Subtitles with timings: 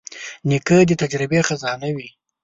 [0.49, 2.07] نیکه د تجربې خزانه وي.